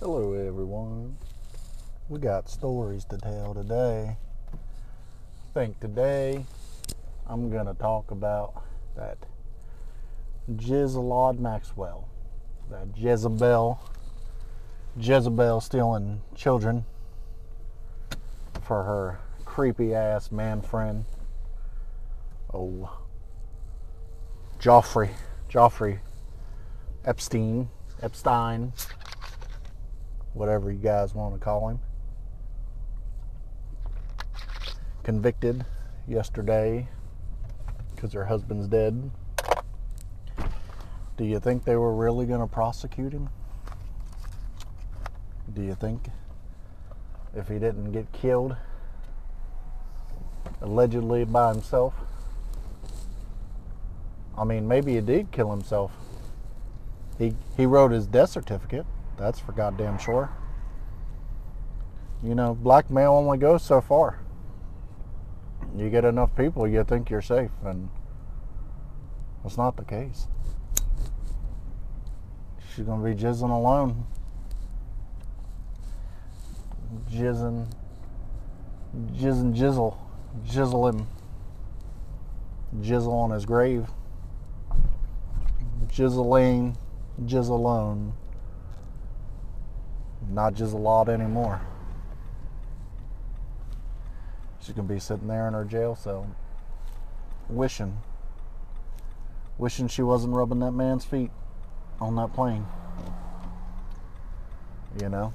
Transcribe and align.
Hello, 0.00 0.32
everyone. 0.32 1.18
We 2.08 2.20
got 2.20 2.48
stories 2.48 3.04
to 3.06 3.18
tell 3.18 3.52
today. 3.52 4.16
I 4.54 5.52
think 5.52 5.80
today 5.80 6.44
I'm 7.26 7.50
going 7.50 7.66
to 7.66 7.74
talk 7.74 8.12
about 8.12 8.62
that 8.94 9.18
Jezalod 10.48 11.40
Maxwell, 11.40 12.08
that 12.70 12.96
Jezebel, 12.96 13.80
Jezebel 14.96 15.60
stealing 15.60 16.22
children 16.36 16.84
for 18.62 18.84
her 18.84 19.18
creepy 19.44 19.96
ass 19.96 20.30
man 20.30 20.62
friend. 20.62 21.06
Oh, 22.54 23.00
Joffrey, 24.60 25.10
Joffrey 25.50 25.98
Epstein, 27.04 27.68
Epstein, 28.00 28.72
whatever 30.34 30.70
you 30.70 30.78
guys 30.78 31.14
want 31.14 31.34
to 31.34 31.40
call 31.40 31.68
him. 31.68 31.80
Convicted 35.02 35.64
yesterday 36.06 36.88
because 37.94 38.12
her 38.12 38.26
husband's 38.26 38.68
dead. 38.68 39.10
Do 41.16 41.24
you 41.24 41.40
think 41.40 41.64
they 41.64 41.74
were 41.74 41.94
really 41.94 42.26
going 42.26 42.40
to 42.40 42.46
prosecute 42.46 43.12
him? 43.12 43.28
Do 45.52 45.62
you 45.62 45.74
think 45.74 46.08
if 47.34 47.48
he 47.48 47.58
didn't 47.58 47.90
get 47.90 48.12
killed 48.12 48.56
allegedly 50.60 51.24
by 51.24 51.52
himself? 51.52 51.94
I 54.36 54.44
mean, 54.44 54.68
maybe 54.68 54.94
he 54.94 55.00
did 55.00 55.32
kill 55.32 55.50
himself. 55.50 55.90
He 57.18 57.34
he 57.56 57.66
wrote 57.66 57.90
his 57.90 58.06
death 58.06 58.30
certificate. 58.30 58.86
That's 59.18 59.40
for 59.40 59.52
goddamn 59.52 59.98
sure. 59.98 60.30
You 62.22 62.34
know, 62.34 62.54
blackmail 62.54 63.12
only 63.12 63.38
goes 63.38 63.62
so 63.62 63.80
far. 63.80 64.20
You 65.76 65.90
get 65.90 66.04
enough 66.04 66.34
people, 66.36 66.66
you 66.66 66.82
think 66.84 67.10
you're 67.10 67.22
safe, 67.22 67.50
and 67.64 67.88
that's 69.42 69.56
not 69.56 69.76
the 69.76 69.84
case. 69.84 70.26
She's 72.74 72.84
gonna 72.84 73.04
be 73.04 73.20
jizzing 73.20 73.50
alone. 73.50 74.06
Jizzing, 77.10 77.70
jizzing, 79.12 79.54
jizzle, 79.54 79.96
jizzle 80.46 80.92
him, 80.92 81.06
jizzle 82.80 83.12
on 83.12 83.30
his 83.30 83.44
grave. 83.44 83.88
Jizzling, 85.88 86.76
jizzalone. 87.24 88.12
Not 90.28 90.54
just 90.54 90.74
a 90.74 90.76
lot 90.76 91.08
anymore. 91.08 91.60
She's 94.60 94.74
gonna 94.74 94.88
be 94.88 94.98
sitting 94.98 95.28
there 95.28 95.48
in 95.48 95.54
her 95.54 95.64
jail 95.64 95.94
cell, 95.94 96.26
wishing, 97.48 97.98
wishing 99.56 99.88
she 99.88 100.02
wasn't 100.02 100.34
rubbing 100.34 100.58
that 100.60 100.72
man's 100.72 101.04
feet 101.04 101.30
on 102.00 102.16
that 102.16 102.34
plane. 102.34 102.66
You 105.00 105.08
know, 105.08 105.32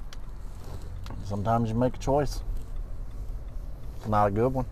sometimes 1.23 1.69
you 1.69 1.75
make 1.75 1.95
a 1.95 1.99
choice. 1.99 2.41
It's 3.97 4.07
not 4.07 4.27
a 4.27 4.31
good 4.31 4.53
one. 4.53 4.65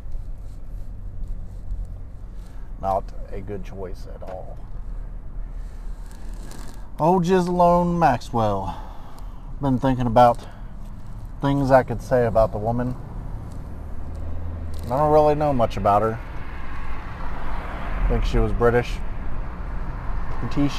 Not 2.82 3.04
a 3.32 3.42
good 3.42 3.64
choice 3.64 4.08
at 4.14 4.22
all. 4.24 4.58
Oh, 7.00 7.14
Old 7.14 7.24
Jizzalone 7.24 7.98
Maxwell. 7.98 8.91
Been 9.62 9.78
thinking 9.78 10.08
about 10.08 10.40
things 11.40 11.70
I 11.70 11.84
could 11.84 12.02
say 12.02 12.26
about 12.26 12.52
the 12.52 12.58
woman. 12.58 12.96
I 14.86 14.90
don't 14.90 15.12
really 15.12 15.36
know 15.36 15.54
much 15.54 15.78
about 15.78 16.02
her. 16.02 16.20
I 18.00 18.08
think 18.10 18.26
she 18.26 18.40
was 18.40 18.52
British. 18.54 18.94
British. 20.40 20.74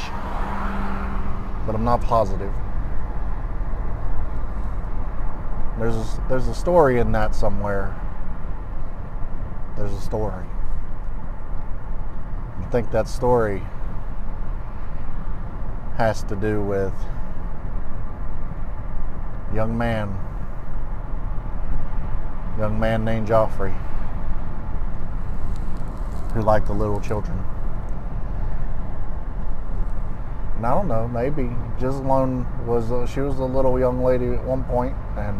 But 1.64 1.76
I'm 1.76 1.84
not 1.84 2.00
positive. 2.02 2.52
There's 5.78 5.94
a, 5.94 6.24
there's 6.28 6.48
a 6.48 6.54
story 6.54 6.98
in 6.98 7.12
that 7.12 7.36
somewhere. 7.36 7.94
There's 9.76 9.92
a 9.92 10.00
story. 10.00 10.44
I 12.58 12.68
think 12.72 12.90
that 12.90 13.06
story 13.06 13.62
has 15.98 16.24
to 16.24 16.34
do 16.34 16.60
with 16.60 16.92
young 19.54 19.76
man. 19.76 20.08
Young 22.58 22.78
man 22.78 23.04
named 23.04 23.28
Joffrey. 23.28 23.74
Who 26.34 26.42
liked 26.42 26.66
the 26.66 26.72
little 26.72 27.00
children. 27.00 27.38
And 30.56 30.66
I 30.66 30.74
don't 30.74 30.88
know, 30.88 31.08
maybe 31.08 31.50
Gislone 31.78 32.46
was 32.66 32.90
a, 32.90 33.06
she 33.06 33.20
was 33.20 33.38
a 33.38 33.44
little 33.44 33.78
young 33.80 34.04
lady 34.04 34.26
at 34.28 34.44
one 34.44 34.62
point 34.64 34.94
and 35.16 35.36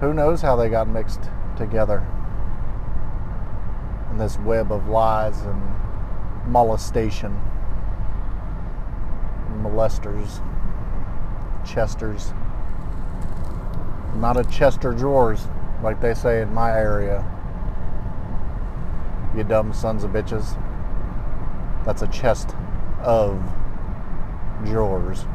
who 0.00 0.12
knows 0.12 0.42
how 0.42 0.56
they 0.56 0.68
got 0.68 0.88
mixed 0.88 1.30
together. 1.56 2.06
In 4.10 4.18
this 4.18 4.38
web 4.38 4.70
of 4.70 4.88
lies 4.88 5.40
and 5.40 5.62
molestation 6.46 7.40
molesters, 9.62 10.42
chesters. 11.66 12.32
Not 14.14 14.36
a 14.36 14.44
chester 14.44 14.92
drawers, 14.92 15.46
like 15.82 16.00
they 16.00 16.14
say 16.14 16.40
in 16.40 16.54
my 16.54 16.70
area. 16.70 17.24
You 19.36 19.44
dumb 19.44 19.72
sons 19.72 20.04
of 20.04 20.12
bitches. 20.12 20.56
That's 21.84 22.02
a 22.02 22.08
chest 22.08 22.54
of 23.02 23.42
drawers. 24.64 25.26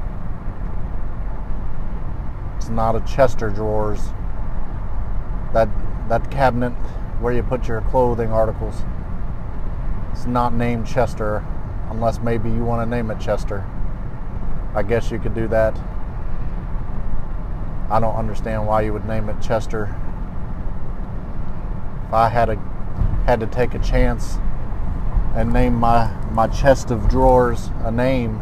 It's 2.57 2.69
not 2.69 2.95
a 2.95 3.01
chester 3.01 3.49
drawers. 3.49 3.99
That 5.53 5.69
that 6.09 6.29
cabinet 6.31 6.73
where 7.21 7.31
you 7.31 7.43
put 7.43 7.67
your 7.67 7.81
clothing 7.81 8.31
articles. 8.31 8.81
It's 10.11 10.25
not 10.25 10.53
named 10.53 10.87
Chester 10.87 11.45
unless 11.89 12.19
maybe 12.19 12.49
you 12.49 12.63
want 12.63 12.81
to 12.81 12.95
name 12.95 13.11
it 13.11 13.19
Chester. 13.19 13.65
I 14.73 14.83
guess 14.83 15.11
you 15.11 15.19
could 15.19 15.33
do 15.35 15.47
that. 15.49 15.79
I 17.91 17.99
don't 17.99 18.15
understand 18.15 18.65
why 18.65 18.83
you 18.83 18.93
would 18.93 19.05
name 19.05 19.27
it 19.27 19.41
Chester. 19.41 19.93
If 22.07 22.13
I 22.13 22.29
had 22.29 22.49
a 22.49 22.55
had 23.25 23.41
to 23.41 23.47
take 23.47 23.73
a 23.73 23.79
chance 23.79 24.37
and 25.35 25.51
name 25.51 25.75
my 25.75 26.09
my 26.31 26.47
chest 26.47 26.89
of 26.89 27.09
drawers 27.09 27.69
a 27.83 27.91
name, 27.91 28.39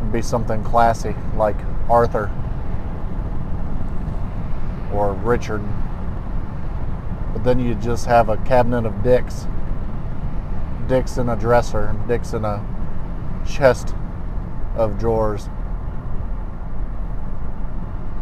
it'd 0.00 0.12
be 0.12 0.20
something 0.20 0.64
classy 0.64 1.14
like 1.36 1.54
Arthur 1.88 2.28
or 4.92 5.12
Richard. 5.12 5.62
But 7.32 7.44
then 7.44 7.60
you 7.60 7.76
just 7.76 8.06
have 8.06 8.28
a 8.28 8.36
cabinet 8.38 8.84
of 8.84 9.04
dicks. 9.04 9.46
Dicks 10.88 11.18
in 11.18 11.28
a 11.28 11.36
dresser, 11.36 11.94
dicks 12.08 12.32
in 12.32 12.44
a 12.44 12.66
chest 13.46 13.94
of 14.74 14.98
drawers. 14.98 15.48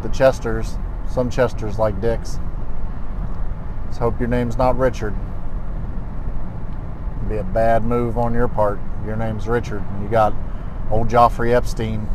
The 0.03 0.09
Chesters, 0.09 0.77
some 1.09 1.31
Chesters 1.31 1.79
like 1.79 2.01
dicks. 2.01 2.39
Let's 3.87 3.99
hope 3.99 4.19
your 4.19 4.29
name's 4.29 4.59
not 4.59 4.77
Richard. 4.77 5.15
It'd 7.17 7.29
be 7.29 7.37
a 7.37 7.45
bad 7.45 7.85
move 7.85 8.19
on 8.19 8.35
your 8.35 8.49
part. 8.49 8.81
Your 9.07 9.17
name's 9.17 9.47
Richard. 9.47 9.85
You 10.01 10.09
got 10.09 10.35
old 10.91 11.09
Joffrey 11.09 11.55
Epstein 11.55 12.09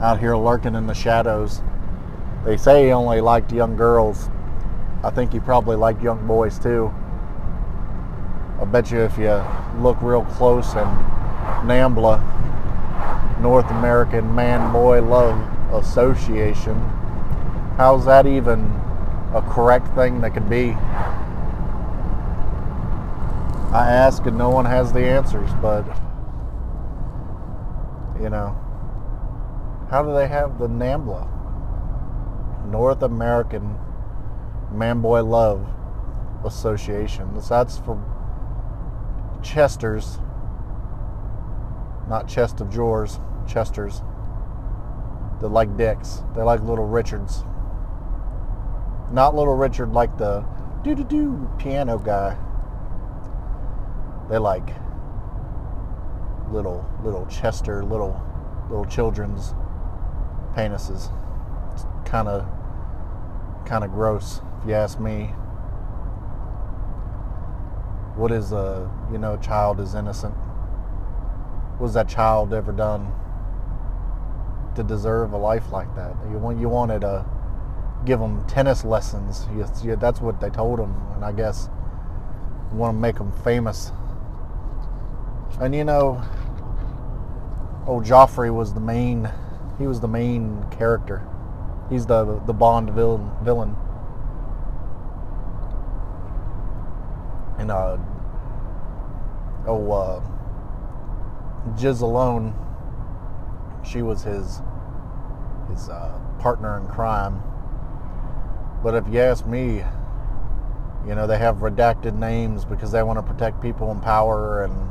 out 0.00 0.20
here 0.20 0.36
lurking 0.36 0.74
in 0.74 0.86
the 0.86 0.94
shadows. 0.94 1.60
They 2.44 2.56
say 2.56 2.86
he 2.86 2.92
only 2.92 3.20
liked 3.20 3.52
young 3.52 3.76
girls. 3.76 4.28
I 5.02 5.10
think 5.10 5.32
he 5.32 5.40
probably 5.40 5.76
liked 5.76 6.02
young 6.02 6.26
boys 6.26 6.58
too. 6.58 6.92
I 8.60 8.64
bet 8.64 8.90
you 8.90 9.00
if 9.00 9.18
you 9.18 9.44
look 9.80 10.00
real 10.02 10.24
close 10.24 10.74
and 10.74 10.88
NAMBLA, 11.68 13.40
North 13.40 13.70
American 13.70 14.34
Man 14.34 14.72
Boy 14.72 15.00
Love 15.02 15.38
Association. 15.72 16.76
How's 17.78 18.04
that 18.06 18.26
even 18.26 18.64
a 19.32 19.40
correct 19.40 19.86
thing 19.94 20.20
that 20.22 20.34
could 20.34 20.50
be? 20.50 20.70
I 23.72 23.86
ask 23.88 24.26
and 24.26 24.36
no 24.36 24.50
one 24.50 24.64
has 24.64 24.92
the 24.92 25.04
answers, 25.04 25.48
but 25.62 25.86
you 28.20 28.30
know, 28.30 28.56
how 29.92 30.02
do 30.02 30.12
they 30.12 30.26
have 30.26 30.58
the 30.58 30.66
NAMBLA? 30.66 31.28
North 32.66 33.00
American 33.00 33.78
Man 34.72 35.00
Boy 35.00 35.22
Love 35.22 35.64
Association. 36.44 37.32
That's 37.48 37.78
for 37.78 37.96
Chester's, 39.40 40.18
not 42.08 42.26
chest 42.26 42.60
of 42.60 42.70
drawers. 42.70 43.20
Chester's. 43.46 44.02
They're 45.38 45.48
like 45.48 45.76
dicks. 45.76 46.24
They're 46.34 46.44
like 46.44 46.60
little 46.60 46.88
Richards. 46.88 47.44
Not 49.10 49.34
little 49.34 49.54
Richard 49.54 49.92
like 49.92 50.18
the 50.18 50.44
doo 50.84 50.94
doo 50.94 51.04
doo 51.04 51.50
piano 51.58 51.98
guy. 51.98 52.36
They're 54.28 54.38
like 54.38 54.68
little 56.50 56.86
little 57.02 57.26
Chester, 57.26 57.84
little 57.84 58.20
little 58.68 58.84
children's 58.84 59.54
penises. 60.54 61.10
It's 61.72 61.84
kind 62.04 62.28
of 62.28 62.46
kind 63.64 63.82
of 63.82 63.92
gross, 63.92 64.40
if 64.60 64.68
you 64.68 64.74
ask 64.74 65.00
me. 65.00 65.34
What 68.14 68.30
is 68.30 68.52
a 68.52 68.90
you 69.10 69.18
know 69.18 69.38
child 69.38 69.80
is 69.80 69.94
innocent? 69.94 70.34
Was 71.80 71.94
that 71.94 72.08
child 72.08 72.52
ever 72.52 72.72
done 72.72 73.12
to 74.74 74.82
deserve 74.82 75.32
a 75.32 75.38
life 75.38 75.72
like 75.72 75.94
that? 75.96 76.14
You 76.30 76.36
want 76.36 76.58
you 76.58 76.68
wanted 76.68 77.00
to 77.02 77.24
give 78.04 78.20
them 78.20 78.46
tennis 78.46 78.84
lessons. 78.84 79.46
Yeah, 79.84 79.94
that's 79.96 80.20
what 80.20 80.40
they 80.40 80.50
told 80.50 80.78
them, 80.78 80.94
and 81.14 81.24
I 81.24 81.32
guess 81.32 81.68
want 82.72 82.96
to 82.96 83.00
make 83.00 83.16
them 83.16 83.32
famous. 83.44 83.92
And 85.60 85.74
you 85.74 85.84
know, 85.84 86.22
old 87.86 88.04
Joffrey 88.04 88.54
was 88.54 88.74
the 88.74 88.80
main. 88.80 89.30
He 89.78 89.86
was 89.86 90.00
the 90.00 90.08
main 90.08 90.64
character. 90.70 91.26
He's 91.90 92.06
the 92.06 92.40
the 92.46 92.52
Bond 92.52 92.90
villain. 92.90 93.30
Villain. 93.42 93.76
And 97.58 97.70
uh, 97.72 97.96
oh, 99.66 99.90
uh, 99.90 100.20
Jiz 101.76 102.00
alone. 102.00 102.54
She 103.84 104.02
was 104.02 104.22
his 104.22 104.60
his 105.70 105.88
uh, 105.88 106.18
partner 106.38 106.78
in 106.78 106.86
crime. 106.88 107.42
But 108.82 108.94
if 108.94 109.08
you 109.12 109.20
ask 109.20 109.46
me, 109.46 109.82
you 111.06 111.14
know, 111.14 111.26
they 111.26 111.38
have 111.38 111.56
redacted 111.56 112.16
names 112.18 112.64
because 112.64 112.92
they 112.92 113.02
want 113.02 113.18
to 113.18 113.22
protect 113.22 113.60
people 113.60 113.90
in 113.90 114.00
power 114.00 114.62
and 114.64 114.88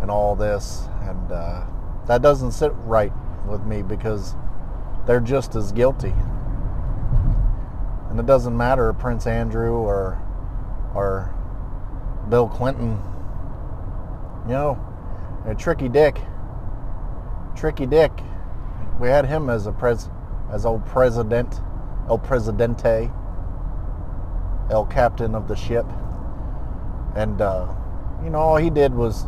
and 0.00 0.10
all 0.10 0.36
this, 0.36 0.86
and 1.02 1.32
uh, 1.32 1.64
that 2.06 2.20
doesn't 2.20 2.52
sit 2.52 2.72
right 2.84 3.12
with 3.46 3.64
me 3.64 3.80
because 3.82 4.34
they're 5.06 5.20
just 5.20 5.54
as 5.54 5.72
guilty. 5.72 6.12
And 8.10 8.20
it 8.20 8.26
doesn't 8.26 8.56
matter 8.56 8.92
Prince 8.92 9.26
Andrew 9.26 9.76
or 9.76 10.20
or 10.94 11.34
Bill 12.28 12.48
Clinton. 12.48 13.02
You 14.46 14.52
know, 14.52 14.94
a 15.46 15.54
tricky 15.54 15.88
dick. 15.88 16.20
Tricky 17.56 17.86
dick. 17.86 18.12
We 19.00 19.08
had 19.08 19.26
him 19.26 19.48
as 19.48 19.66
a 19.66 19.72
pres 19.72 20.08
as 20.50 20.66
old 20.66 20.84
president, 20.86 21.60
El 22.08 22.18
Presidente, 22.18 23.10
El 24.70 24.84
Captain 24.86 25.34
of 25.34 25.48
the 25.48 25.56
ship. 25.56 25.86
And 27.16 27.40
uh, 27.40 27.68
you 28.22 28.30
know, 28.30 28.38
all 28.38 28.56
he 28.56 28.70
did 28.70 28.94
was 28.94 29.24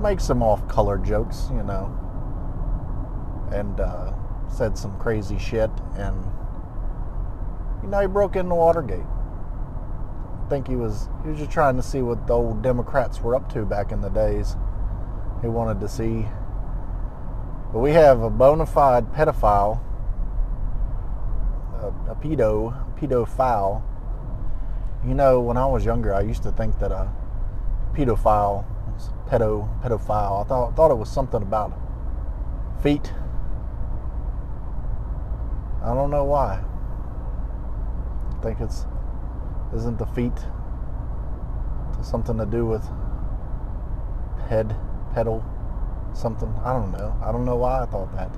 make 0.00 0.20
some 0.20 0.42
off-color 0.42 0.98
jokes, 0.98 1.48
you 1.50 1.62
know, 1.62 1.90
and 3.52 3.80
uh, 3.80 4.12
said 4.48 4.76
some 4.76 4.96
crazy 4.98 5.38
shit, 5.38 5.70
and 5.96 6.24
you 7.82 7.88
know, 7.88 8.00
he 8.00 8.06
broke 8.06 8.36
into 8.36 8.50
the 8.50 8.54
Watergate. 8.54 9.06
I 10.44 10.48
think 10.48 10.68
he 10.68 10.76
was 10.76 11.08
he 11.22 11.30
was 11.30 11.38
just 11.38 11.50
trying 11.50 11.76
to 11.76 11.82
see 11.82 12.02
what 12.02 12.26
the 12.26 12.34
old 12.34 12.62
Democrats 12.62 13.20
were 13.20 13.34
up 13.34 13.52
to 13.54 13.64
back 13.64 13.92
in 13.92 14.00
the 14.00 14.10
days. 14.10 14.56
He 15.40 15.48
wanted 15.48 15.80
to 15.80 15.88
see. 15.88 16.26
But 17.72 17.80
we 17.80 17.92
have 17.92 18.22
a 18.22 18.30
bona 18.30 18.66
fide 18.66 19.12
pedophile, 19.12 19.80
a, 21.84 22.12
a 22.12 22.14
pedo, 22.14 22.74
pedophile. 22.96 23.82
You 25.06 25.14
know, 25.14 25.40
when 25.40 25.56
I 25.56 25.66
was 25.66 25.84
younger, 25.84 26.14
I 26.14 26.22
used 26.22 26.42
to 26.44 26.52
think 26.52 26.78
that 26.78 26.90
a 26.90 27.10
pedophile 27.92 28.64
pedo, 29.26 29.68
pedophile. 29.82 30.44
I 30.44 30.48
thought 30.48 30.76
thought 30.76 30.90
it 30.90 30.96
was 30.96 31.10
something 31.10 31.42
about 31.42 31.72
feet. 32.82 33.12
I 35.82 35.94
don't 35.94 36.10
know 36.10 36.24
why. 36.24 36.62
I 38.30 38.42
think 38.42 38.60
it's 38.60 38.86
isn't 39.74 39.98
the 39.98 40.06
feet 40.06 40.32
something 42.02 42.36
to 42.38 42.46
do 42.46 42.66
with 42.66 42.84
head, 44.48 44.76
pedal, 45.14 45.44
something? 46.12 46.52
I 46.64 46.72
don't 46.72 46.92
know. 46.92 47.18
I 47.22 47.32
don't 47.32 47.44
know 47.44 47.56
why 47.56 47.82
I 47.82 47.86
thought 47.86 48.14
that. 48.14 48.30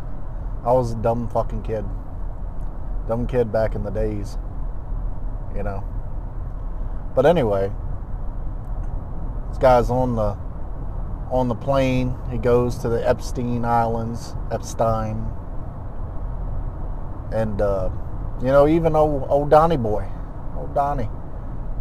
I 0.65 0.73
was 0.73 0.93
a 0.93 0.97
dumb 0.97 1.29
fucking 1.29 1.63
kid. 1.63 1.85
Dumb 3.09 3.27
kid 3.27 3.53
back 3.53 3.75
in 3.75 3.83
the 3.83 3.91
days. 3.91 4.39
You 5.55 5.63
know. 5.63 5.85
But 7.15 7.25
anyway, 7.25 7.73
this 9.49 9.59
guy's 9.59 9.91
on 9.91 10.17
the 10.17 10.37
on 11.31 11.49
the 11.49 11.55
plane. 11.55 12.15
He 12.31 12.39
goes 12.39 12.77
to 12.79 12.89
the 12.89 13.07
Epstein 13.09 13.65
Islands, 13.65 14.35
Epstein, 14.51 15.27
and 17.33 17.61
uh, 17.61 17.91
you 18.41 18.49
know 18.49 18.69
even 18.69 18.95
old 18.95 19.27
old 19.29 19.51
Donnie 19.51 19.77
boy, 19.77 20.07
old 20.57 20.75
Donnie, 20.75 21.09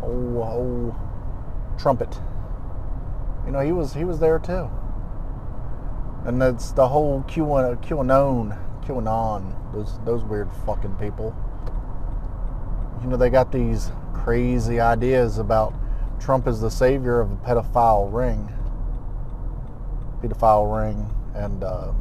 old 0.02 0.38
old 0.38 0.96
trumpet. 1.78 2.20
You 3.46 3.52
know 3.52 3.60
he 3.60 3.72
was 3.72 3.94
he 3.94 4.06
was 4.06 4.20
there 4.20 4.40
too. 4.40 4.70
And 6.26 6.42
that's 6.42 6.72
the 6.72 6.88
whole 6.88 7.24
QAnon, 7.28 8.58
QAnon, 8.86 9.74
those 9.74 10.00
those 10.06 10.24
weird 10.24 10.50
fucking 10.66 10.96
people. 10.96 11.36
You 13.02 13.08
know 13.08 13.18
they 13.18 13.30
got 13.30 13.52
these 13.52 13.92
crazy 14.14 14.80
ideas 14.80 15.38
about 15.38 15.74
Trump 16.20 16.48
is 16.48 16.62
the 16.62 16.72
savior 16.72 17.20
of 17.20 17.32
a 17.32 17.36
pedophile 17.38 18.12
ring, 18.12 18.52
pedophile 20.22 20.84
ring, 20.84 21.14
and 21.34 21.64
uh, 21.64 21.92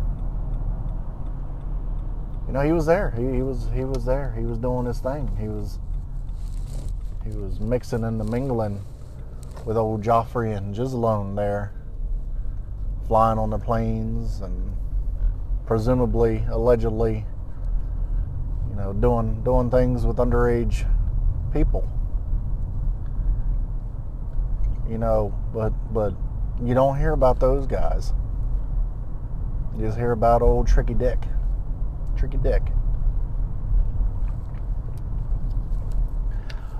you 2.46 2.52
know 2.52 2.60
he 2.60 2.72
was 2.72 2.86
there. 2.86 3.10
He, 3.16 3.22
he 3.22 3.42
was 3.42 3.68
he 3.74 3.84
was 3.84 4.04
there. 4.04 4.34
He 4.38 4.44
was 4.44 4.58
doing 4.58 4.86
his 4.86 5.00
thing. 5.00 5.36
He 5.40 5.48
was 5.48 5.78
he 7.24 7.30
was 7.30 7.60
mixing 7.60 8.04
and 8.04 8.18
mingling 8.30 8.84
with 9.64 9.76
old 9.76 10.02
Joffrey 10.02 10.56
and 10.56 10.74
Ghislaine 10.74 11.34
there, 11.34 11.72
flying 13.06 13.38
on 13.38 13.50
the 13.50 13.58
planes 13.58 14.40
and 14.40 14.76
presumably, 15.66 16.44
allegedly, 16.50 17.26
you 18.68 18.76
know, 18.76 18.92
doing 18.92 19.42
doing 19.42 19.70
things 19.70 20.04
with 20.06 20.16
underage 20.16 20.90
people. 21.52 21.88
You 24.88 24.98
know, 24.98 25.34
but 25.52 25.70
but 25.92 26.14
you 26.62 26.74
don't 26.74 26.98
hear 26.98 27.12
about 27.12 27.40
those 27.40 27.66
guys. 27.66 28.12
You 29.76 29.86
just 29.86 29.98
hear 29.98 30.12
about 30.12 30.42
old 30.42 30.66
Tricky 30.66 30.94
Dick. 30.94 31.18
Tricky 32.16 32.36
Dick. 32.36 32.62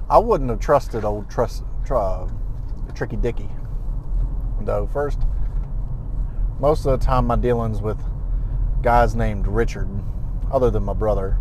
I 0.08 0.18
wouldn't 0.18 0.50
have 0.50 0.60
trusted 0.60 1.04
old 1.04 1.30
trust, 1.30 1.64
tr- 1.84 1.96
uh, 1.96 2.28
Tricky 2.94 3.16
Dicky. 3.16 3.48
Though 4.60 4.86
first, 4.86 5.18
most 6.60 6.86
of 6.86 6.98
the 6.98 7.04
time 7.04 7.26
my 7.26 7.36
dealings 7.36 7.80
with 7.80 7.98
guys 8.84 9.16
named 9.16 9.46
Richard, 9.46 9.88
other 10.52 10.70
than 10.70 10.84
my 10.84 10.92
brother, 10.92 11.38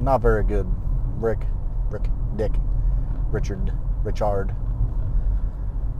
not 0.00 0.20
very 0.20 0.44
good. 0.44 0.72
Rick, 1.16 1.40
Rick, 1.90 2.04
Dick, 2.36 2.52
Richard, 3.32 3.72
Richard. 4.04 4.54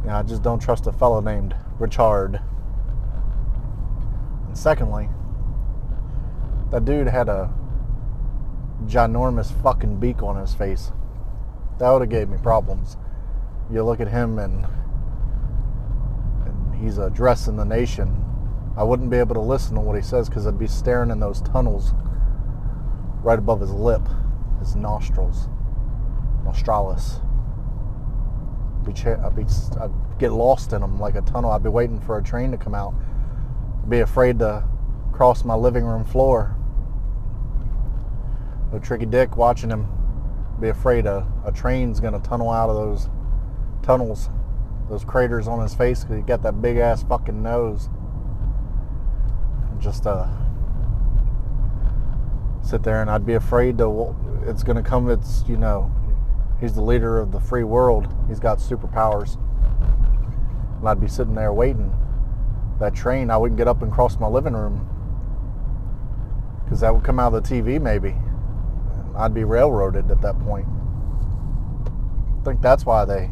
You 0.02 0.10
know, 0.10 0.14
I 0.14 0.22
just 0.22 0.42
don't 0.42 0.60
trust 0.60 0.86
a 0.86 0.92
fellow 0.92 1.20
named 1.20 1.56
Richard. 1.80 2.40
And 4.46 4.56
secondly, 4.56 5.08
that 6.70 6.84
dude 6.84 7.08
had 7.08 7.28
a 7.28 7.52
ginormous 8.84 9.50
fucking 9.64 9.98
beak 9.98 10.22
on 10.22 10.36
his 10.36 10.54
face. 10.54 10.92
That 11.80 11.90
would 11.90 12.02
have 12.02 12.10
gave 12.10 12.28
me 12.28 12.38
problems. 12.40 12.96
You 13.68 13.82
look 13.82 13.98
at 13.98 14.06
him 14.06 14.38
and, 14.38 14.64
and 16.46 16.74
he's 16.76 16.98
addressing 16.98 17.56
the 17.56 17.64
nation. 17.64 18.27
I 18.78 18.84
wouldn't 18.84 19.10
be 19.10 19.16
able 19.16 19.34
to 19.34 19.40
listen 19.40 19.74
to 19.74 19.80
what 19.80 19.96
he 19.96 20.02
says 20.02 20.28
because 20.28 20.46
I'd 20.46 20.56
be 20.56 20.68
staring 20.68 21.10
in 21.10 21.18
those 21.18 21.40
tunnels 21.40 21.94
right 23.24 23.38
above 23.38 23.60
his 23.60 23.72
lip, 23.72 24.02
his 24.60 24.76
nostrils, 24.76 25.48
nostralis. 26.44 27.20
I'd, 28.78 28.94
be, 28.94 29.10
I'd, 29.10 29.34
be, 29.34 29.42
I'd 29.80 30.18
get 30.20 30.30
lost 30.30 30.72
in 30.72 30.80
them 30.80 31.00
like 31.00 31.16
a 31.16 31.22
tunnel. 31.22 31.50
I'd 31.50 31.64
be 31.64 31.68
waiting 31.68 32.00
for 32.00 32.18
a 32.18 32.22
train 32.22 32.52
to 32.52 32.56
come 32.56 32.72
out. 32.72 32.94
I'd 33.82 33.90
be 33.90 33.98
afraid 33.98 34.38
to 34.38 34.62
cross 35.12 35.42
my 35.42 35.56
living 35.56 35.84
room 35.84 36.04
floor. 36.04 36.54
A 38.72 38.78
tricky 38.78 39.06
dick 39.06 39.36
watching 39.36 39.70
him 39.70 39.88
be 40.60 40.68
afraid 40.68 41.04
a, 41.06 41.26
a 41.44 41.50
train's 41.50 41.98
gonna 41.98 42.20
tunnel 42.20 42.50
out 42.50 42.70
of 42.70 42.76
those 42.76 43.08
tunnels, 43.82 44.30
those 44.88 45.04
craters 45.04 45.48
on 45.48 45.60
his 45.60 45.74
face 45.74 46.04
because 46.04 46.16
he 46.16 46.22
got 46.22 46.42
that 46.42 46.62
big 46.62 46.76
ass 46.76 47.02
fucking 47.02 47.42
nose. 47.42 47.88
Just 49.80 50.06
uh, 50.06 50.26
sit 52.62 52.82
there 52.82 53.00
and 53.00 53.10
I'd 53.10 53.26
be 53.26 53.34
afraid 53.34 53.78
to. 53.78 54.14
It's 54.46 54.62
going 54.62 54.76
to 54.76 54.82
come. 54.82 55.10
It's 55.10 55.44
you 55.48 55.56
know, 55.56 55.90
he's 56.60 56.74
the 56.74 56.82
leader 56.82 57.18
of 57.18 57.32
the 57.32 57.40
free 57.40 57.64
world. 57.64 58.12
He's 58.28 58.40
got 58.40 58.58
superpowers, 58.58 59.36
and 60.78 60.88
I'd 60.88 61.00
be 61.00 61.08
sitting 61.08 61.34
there 61.34 61.52
waiting. 61.52 61.94
That 62.80 62.94
train, 62.94 63.30
I 63.30 63.36
wouldn't 63.36 63.58
get 63.58 63.66
up 63.68 63.82
and 63.82 63.92
cross 63.92 64.18
my 64.20 64.28
living 64.28 64.54
room 64.54 64.88
because 66.64 66.80
that 66.80 66.94
would 66.94 67.02
come 67.02 67.18
out 67.18 67.32
of 67.32 67.42
the 67.42 67.48
TV 67.48 67.80
maybe. 67.80 68.14
I'd 69.16 69.34
be 69.34 69.44
railroaded 69.44 70.10
at 70.10 70.20
that 70.20 70.38
point. 70.40 70.66
I 72.40 72.44
think 72.44 72.60
that's 72.60 72.84
why 72.84 73.04
they 73.04 73.30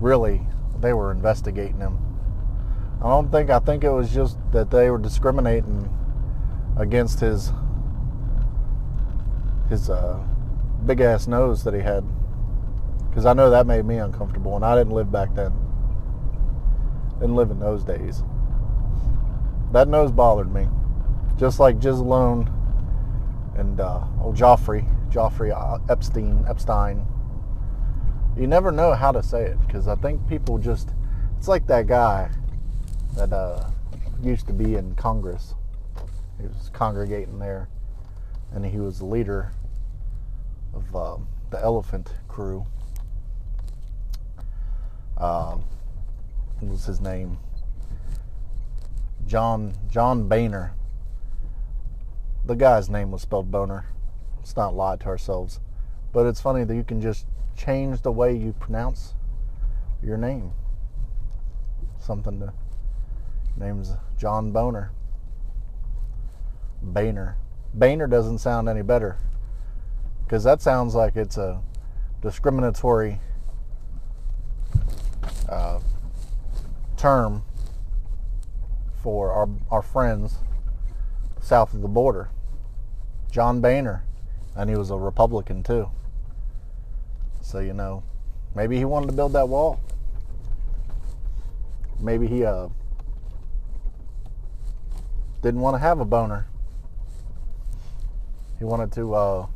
really 0.00 0.46
they 0.80 0.92
were 0.92 1.10
investigating 1.10 1.78
him. 1.78 2.07
I 3.00 3.10
don't 3.10 3.30
think 3.30 3.48
I 3.48 3.60
think 3.60 3.84
it 3.84 3.90
was 3.90 4.12
just 4.12 4.38
that 4.50 4.70
they 4.70 4.90
were 4.90 4.98
discriminating 4.98 5.88
against 6.76 7.20
his 7.20 7.52
his 9.68 9.88
uh, 9.88 10.18
big 10.84 11.00
ass 11.00 11.28
nose 11.28 11.62
that 11.62 11.74
he 11.74 11.80
had 11.80 12.04
because 13.08 13.24
I 13.24 13.34
know 13.34 13.50
that 13.50 13.66
made 13.66 13.84
me 13.84 13.98
uncomfortable 13.98 14.56
and 14.56 14.64
I 14.64 14.76
didn't 14.76 14.92
live 14.92 15.12
back 15.12 15.34
then. 15.34 15.52
Didn't 17.20 17.36
live 17.36 17.50
in 17.52 17.60
those 17.60 17.84
days. 17.84 18.22
That 19.72 19.86
nose 19.86 20.10
bothered 20.10 20.52
me, 20.52 20.66
just 21.36 21.60
like 21.60 21.78
Gislone 21.78 22.52
and 23.56 23.80
uh, 23.80 24.02
old 24.20 24.36
Joffrey, 24.36 24.88
Joffrey 25.10 25.52
uh, 25.52 25.78
Epstein, 25.88 26.44
Epstein. 26.48 27.06
You 28.36 28.48
never 28.48 28.72
know 28.72 28.94
how 28.94 29.12
to 29.12 29.22
say 29.22 29.42
it 29.42 29.58
because 29.66 29.86
I 29.86 29.94
think 29.96 30.26
people 30.28 30.58
just, 30.58 30.90
it's 31.36 31.48
like 31.48 31.66
that 31.66 31.86
guy 31.86 32.30
that 33.18 33.32
uh, 33.32 33.68
used 34.22 34.46
to 34.46 34.52
be 34.52 34.76
in 34.76 34.94
Congress. 34.94 35.54
He 36.40 36.46
was 36.46 36.70
congregating 36.72 37.40
there 37.40 37.68
and 38.52 38.64
he 38.64 38.78
was 38.78 39.00
the 39.00 39.06
leader 39.06 39.50
of 40.72 40.94
uh, 40.94 41.16
the 41.50 41.60
Elephant 41.60 42.12
Crew. 42.28 42.64
Uh, 45.16 45.56
what 46.60 46.70
was 46.70 46.84
his 46.84 47.00
name? 47.00 47.38
John 49.26 49.74
John 49.90 50.28
Boehner. 50.28 50.74
The 52.46 52.54
guy's 52.54 52.88
name 52.88 53.10
was 53.10 53.22
spelled 53.22 53.50
Boner. 53.50 53.86
Let's 54.36 54.54
not 54.54 54.76
lie 54.76 54.94
to 54.94 55.06
ourselves. 55.06 55.58
But 56.12 56.26
it's 56.26 56.40
funny 56.40 56.62
that 56.62 56.74
you 56.74 56.84
can 56.84 57.00
just 57.00 57.26
change 57.56 58.02
the 58.02 58.12
way 58.12 58.36
you 58.36 58.52
pronounce 58.52 59.14
your 60.04 60.16
name. 60.16 60.52
Something 61.98 62.38
to 62.38 62.52
name's 63.58 63.92
John 64.16 64.52
Boner. 64.52 64.92
Boehner. 66.80 67.36
Boehner 67.74 68.06
doesn't 68.06 68.38
sound 68.38 68.68
any 68.68 68.82
better 68.82 69.18
because 70.24 70.44
that 70.44 70.62
sounds 70.62 70.94
like 70.94 71.16
it's 71.16 71.36
a 71.36 71.60
discriminatory 72.22 73.20
uh, 75.48 75.80
term 76.96 77.44
for 79.02 79.32
our, 79.32 79.48
our 79.70 79.82
friends 79.82 80.36
south 81.40 81.74
of 81.74 81.82
the 81.82 81.88
border. 81.88 82.30
John 83.30 83.60
Boehner, 83.60 84.04
and 84.54 84.70
he 84.70 84.76
was 84.76 84.90
a 84.90 84.96
Republican 84.96 85.62
too. 85.62 85.90
So 87.40 87.60
you 87.60 87.72
know, 87.72 88.02
maybe 88.54 88.76
he 88.76 88.84
wanted 88.84 89.06
to 89.06 89.12
build 89.12 89.32
that 89.32 89.48
wall. 89.48 89.80
Maybe 92.00 92.26
he 92.26 92.44
uh, 92.44 92.68
didn't 95.42 95.60
want 95.60 95.74
to 95.74 95.78
have 95.78 96.00
a 96.00 96.04
boner. 96.04 96.46
He 98.58 98.64
wanted 98.64 98.92
to 98.92 99.14
uh, 99.14 99.46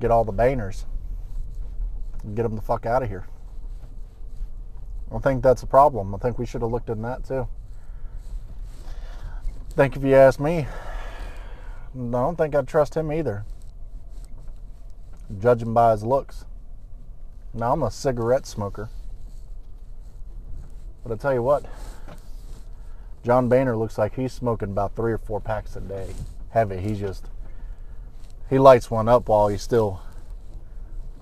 get 0.00 0.10
all 0.10 0.24
the 0.24 0.32
Boehners 0.32 0.84
and 2.24 2.34
get 2.34 2.42
them 2.42 2.56
the 2.56 2.62
fuck 2.62 2.86
out 2.86 3.02
of 3.02 3.08
here. 3.08 3.26
I 5.14 5.18
think 5.18 5.42
that's 5.42 5.62
a 5.62 5.66
problem. 5.66 6.14
I 6.14 6.18
think 6.18 6.38
we 6.38 6.46
should 6.46 6.62
have 6.62 6.70
looked 6.70 6.88
into 6.88 7.02
that 7.02 7.24
too. 7.24 7.48
I 9.70 9.74
think 9.74 9.96
if 9.96 10.02
you 10.02 10.14
ask 10.14 10.40
me, 10.40 10.66
I 11.94 12.10
don't 12.10 12.36
think 12.36 12.54
I'd 12.54 12.68
trust 12.68 12.96
him 12.96 13.12
either. 13.12 13.44
Judging 15.38 15.72
by 15.72 15.92
his 15.92 16.04
looks. 16.04 16.44
Now 17.54 17.72
I'm 17.72 17.82
a 17.82 17.90
cigarette 17.90 18.46
smoker. 18.46 18.88
But 21.02 21.12
I 21.12 21.16
tell 21.16 21.32
you 21.32 21.42
what, 21.42 21.64
John 23.22 23.48
Boehner 23.48 23.76
looks 23.76 23.98
like 23.98 24.16
he's 24.16 24.32
smoking 24.32 24.70
about 24.70 24.96
three 24.96 25.12
or 25.12 25.18
four 25.18 25.40
packs 25.40 25.76
a 25.76 25.80
day. 25.80 26.14
Heavy. 26.50 26.78
He 26.78 26.94
just 26.94 27.26
he 28.48 28.58
lights 28.58 28.90
one 28.90 29.08
up 29.08 29.28
while 29.28 29.48
he's 29.48 29.62
still 29.62 30.00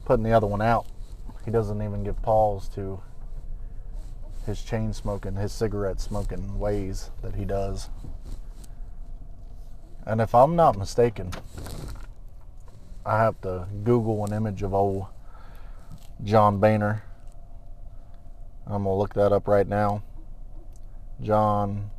putting 0.05 0.25
the 0.25 0.33
other 0.33 0.47
one 0.47 0.63
out. 0.63 0.87
He 1.45 1.51
doesn't 1.51 1.83
even 1.83 2.05
give 2.05 2.23
pause 2.23 2.69
to 2.71 3.03
his 4.47 4.63
chain 4.63 4.93
smoking, 4.93 5.35
his 5.35 5.53
cigarette 5.53 6.01
smoking 6.01 6.59
ways 6.59 7.11
that 7.23 7.35
he 7.35 7.45
does. 7.45 7.91
And 10.07 10.23
if 10.23 10.35
I'm 10.35 10.57
not 10.57 10.79
mistaken, 10.79 11.33
I 13.05 13.19
have 13.19 13.41
to 13.43 13.67
Google 13.85 14.25
an 14.25 14.33
image 14.33 14.63
of 14.63 14.73
old 14.73 15.07
John 16.25 16.59
Boehner. 16.61 17.03
I'm 18.67 18.85
gonna 18.85 18.97
look 18.97 19.15
that 19.15 19.33
up 19.33 19.47
right 19.49 19.67
now. 19.69 20.03
John 21.21 21.91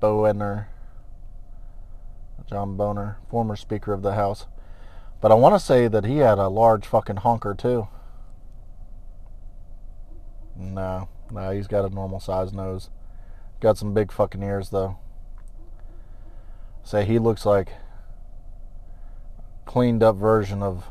Boehner. 0.00 0.68
John 2.46 2.76
Boner, 2.76 3.18
former 3.28 3.56
Speaker 3.56 3.92
of 3.92 4.02
the 4.02 4.14
House. 4.14 4.46
But 5.20 5.32
I 5.32 5.34
want 5.34 5.54
to 5.54 5.58
say 5.58 5.88
that 5.88 6.04
he 6.04 6.18
had 6.18 6.38
a 6.38 6.48
large 6.48 6.86
fucking 6.86 7.16
honker 7.16 7.54
too. 7.54 7.88
No, 10.56 11.08
no, 11.30 11.50
he's 11.50 11.66
got 11.66 11.84
a 11.84 11.94
normal 11.94 12.20
size 12.20 12.52
nose. 12.52 12.90
Got 13.60 13.78
some 13.78 13.94
big 13.94 14.12
fucking 14.12 14.42
ears 14.42 14.70
though. 14.70 14.98
Say 16.82 17.06
he 17.06 17.18
looks 17.18 17.46
like 17.46 17.70
cleaned 19.64 20.02
up 20.02 20.16
version 20.16 20.62
of 20.62 20.84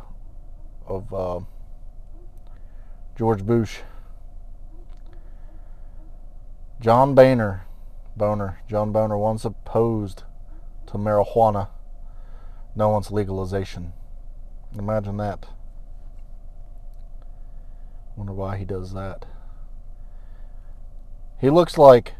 of 0.88 1.14
uh, 1.14 1.40
George 3.16 3.46
Bush. 3.46 3.80
John 6.84 7.16
Boehner, 7.16 7.66
Boner, 8.18 8.60
John 8.68 8.92
Boner 8.92 9.18
once 9.18 9.46
opposed 9.46 10.24
to 10.88 10.96
marijuana, 10.96 11.70
no 12.76 12.90
one's 12.90 13.10
legalization. 13.10 13.94
Imagine 14.78 15.16
that. 15.16 15.46
Wonder 18.18 18.34
why 18.34 18.58
he 18.58 18.66
does 18.66 18.92
that. 18.94 19.26
He 21.40 21.50
looks 21.50 21.78
like 21.78 22.16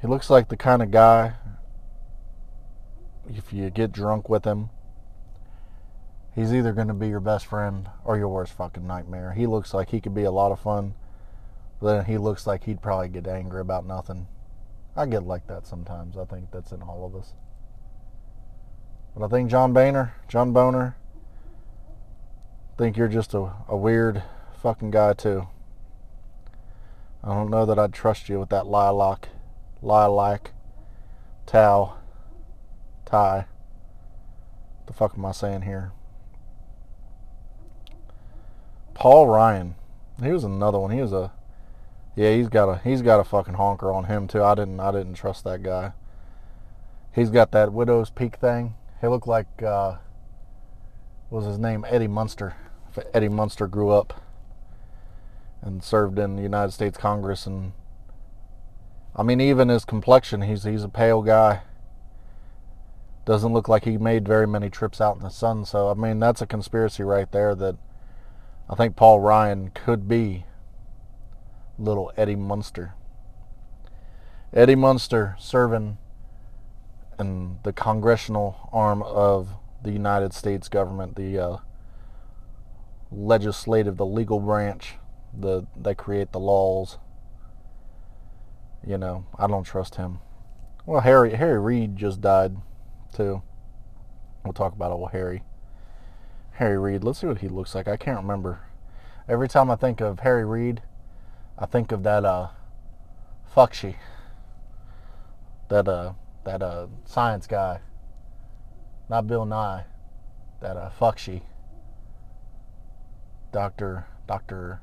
he 0.00 0.06
looks 0.06 0.30
like 0.30 0.48
the 0.48 0.56
kind 0.56 0.80
of 0.80 0.90
guy 0.90 1.34
if 3.28 3.52
you 3.52 3.68
get 3.68 3.92
drunk 3.92 4.30
with 4.30 4.46
him, 4.46 4.70
he's 6.34 6.54
either 6.54 6.72
going 6.72 6.88
to 6.88 6.94
be 6.94 7.08
your 7.08 7.20
best 7.20 7.44
friend 7.44 7.90
or 8.02 8.16
your 8.16 8.28
worst 8.28 8.54
fucking 8.54 8.86
nightmare. 8.86 9.34
He 9.34 9.46
looks 9.46 9.74
like 9.74 9.90
he 9.90 10.00
could 10.00 10.14
be 10.14 10.24
a 10.24 10.30
lot 10.30 10.52
of 10.52 10.60
fun, 10.60 10.94
then 11.84 12.04
he 12.04 12.18
looks 12.18 12.46
like 12.46 12.64
he'd 12.64 12.82
probably 12.82 13.08
get 13.08 13.26
angry 13.26 13.60
about 13.60 13.86
nothing. 13.86 14.26
I 14.96 15.06
get 15.06 15.24
like 15.24 15.46
that 15.48 15.66
sometimes. 15.66 16.16
I 16.16 16.24
think 16.24 16.50
that's 16.50 16.72
in 16.72 16.82
all 16.82 17.04
of 17.04 17.14
us. 17.14 17.32
But 19.16 19.24
I 19.24 19.28
think 19.28 19.50
John 19.50 19.72
Boehner, 19.72 20.14
John 20.28 20.52
Boner, 20.52 20.96
think 22.76 22.96
you're 22.96 23.08
just 23.08 23.34
a, 23.34 23.52
a 23.68 23.76
weird 23.76 24.22
fucking 24.60 24.90
guy 24.90 25.12
too. 25.12 25.46
I 27.22 27.28
don't 27.28 27.50
know 27.50 27.64
that 27.64 27.78
I'd 27.78 27.92
trust 27.92 28.28
you 28.28 28.40
with 28.40 28.50
that 28.50 28.66
lilac, 28.66 29.28
lilac, 29.80 30.50
towel, 31.46 31.98
tie. 33.04 33.46
What 34.78 34.86
the 34.86 34.92
fuck 34.92 35.14
am 35.16 35.24
I 35.24 35.32
saying 35.32 35.62
here? 35.62 35.92
Paul 38.94 39.28
Ryan. 39.28 39.74
He 40.22 40.30
was 40.30 40.44
another 40.44 40.78
one. 40.78 40.90
He 40.90 41.00
was 41.00 41.12
a 41.12 41.32
yeah, 42.16 42.32
he's 42.34 42.48
got 42.48 42.68
a 42.68 42.80
he's 42.84 43.02
got 43.02 43.20
a 43.20 43.24
fucking 43.24 43.54
honker 43.54 43.92
on 43.92 44.04
him 44.04 44.28
too. 44.28 44.42
I 44.42 44.54
didn't 44.54 44.78
I 44.78 44.92
didn't 44.92 45.14
trust 45.14 45.44
that 45.44 45.62
guy. 45.62 45.92
He's 47.12 47.30
got 47.30 47.50
that 47.52 47.72
widow's 47.72 48.10
peak 48.10 48.36
thing. 48.36 48.74
He 49.00 49.08
looked 49.08 49.26
like 49.26 49.62
uh, 49.62 49.96
was 51.30 51.44
his 51.44 51.58
name 51.58 51.84
Eddie 51.88 52.08
Munster. 52.08 52.56
If 52.90 53.04
Eddie 53.12 53.28
Munster 53.28 53.66
grew 53.66 53.90
up 53.90 54.22
and 55.60 55.82
served 55.82 56.18
in 56.18 56.36
the 56.36 56.42
United 56.42 56.72
States 56.72 56.96
Congress 56.96 57.46
and 57.46 57.72
I 59.16 59.22
mean 59.24 59.40
even 59.40 59.68
his 59.68 59.84
complexion, 59.84 60.42
he's 60.42 60.62
he's 60.62 60.84
a 60.84 60.88
pale 60.88 61.22
guy. 61.22 61.62
Doesn't 63.24 63.52
look 63.52 63.68
like 63.68 63.84
he 63.84 63.96
made 63.96 64.28
very 64.28 64.46
many 64.46 64.70
trips 64.70 65.00
out 65.00 65.16
in 65.16 65.22
the 65.22 65.30
sun, 65.30 65.64
so 65.64 65.90
I 65.90 65.94
mean 65.94 66.20
that's 66.20 66.42
a 66.42 66.46
conspiracy 66.46 67.02
right 67.02 67.30
there 67.32 67.56
that 67.56 67.76
I 68.70 68.76
think 68.76 68.94
Paul 68.94 69.18
Ryan 69.20 69.72
could 69.74 70.06
be 70.06 70.44
little 71.78 72.12
Eddie 72.16 72.36
Munster. 72.36 72.94
Eddie 74.52 74.76
Munster 74.76 75.36
serving 75.38 75.98
in 77.18 77.58
the 77.62 77.72
congressional 77.72 78.68
arm 78.72 79.02
of 79.02 79.48
the 79.82 79.90
United 79.90 80.32
States 80.32 80.68
government, 80.68 81.16
the 81.16 81.38
uh, 81.38 81.56
legislative, 83.10 83.96
the 83.96 84.06
legal 84.06 84.40
branch, 84.40 84.94
the 85.36 85.66
they 85.76 85.94
create 85.94 86.32
the 86.32 86.40
laws. 86.40 86.98
You 88.86 88.98
know, 88.98 89.26
I 89.38 89.46
don't 89.46 89.64
trust 89.64 89.96
him. 89.96 90.18
Well, 90.86 91.00
Harry 91.00 91.34
Harry 91.34 91.58
Reid 91.58 91.96
just 91.96 92.20
died, 92.20 92.56
too. 93.12 93.42
We'll 94.44 94.52
talk 94.52 94.74
about 94.74 94.92
old 94.92 95.10
Harry. 95.12 95.42
Harry 96.52 96.78
Reid. 96.78 97.02
Let's 97.02 97.20
see 97.20 97.26
what 97.26 97.38
he 97.38 97.48
looks 97.48 97.74
like. 97.74 97.88
I 97.88 97.96
can't 97.96 98.20
remember. 98.20 98.60
Every 99.28 99.48
time 99.48 99.70
I 99.70 99.76
think 99.76 100.00
of 100.00 100.20
Harry 100.20 100.44
Reid, 100.44 100.82
I 101.58 101.66
think 101.66 101.92
of 101.92 102.02
that 102.02 102.24
uh, 102.24 102.48
Fauci. 103.54 103.96
That 105.68 105.88
uh, 105.88 106.12
that 106.44 106.62
uh, 106.62 106.86
science 107.04 107.46
guy. 107.46 107.80
Not 109.08 109.26
Bill 109.26 109.44
Nye. 109.44 109.84
That 110.60 110.76
uh, 110.76 110.90
Fauci. 110.98 111.42
Doctor 113.52 114.06
Doctor 114.26 114.80